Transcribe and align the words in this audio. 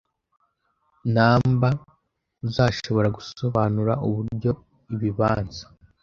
numberUzashobora 1.13 3.07
gusobanura 3.17 3.93
uburyo 4.07 4.51
ibibanza 4.93 5.65